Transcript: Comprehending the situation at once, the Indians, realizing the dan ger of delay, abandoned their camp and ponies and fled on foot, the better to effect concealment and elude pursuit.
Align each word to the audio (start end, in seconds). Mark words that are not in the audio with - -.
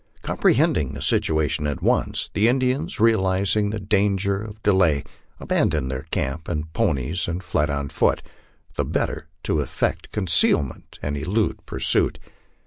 Comprehending 0.23 0.93
the 0.95 0.99
situation 1.03 1.67
at 1.67 1.83
once, 1.83 2.31
the 2.33 2.47
Indians, 2.47 2.99
realizing 2.99 3.69
the 3.69 3.79
dan 3.79 4.17
ger 4.17 4.41
of 4.41 4.63
delay, 4.63 5.03
abandoned 5.39 5.91
their 5.91 6.07
camp 6.09 6.47
and 6.49 6.73
ponies 6.73 7.27
and 7.27 7.43
fled 7.43 7.69
on 7.69 7.87
foot, 7.87 8.23
the 8.77 8.83
better 8.83 9.27
to 9.43 9.59
effect 9.61 10.11
concealment 10.11 10.97
and 11.03 11.15
elude 11.17 11.63
pursuit. 11.67 12.17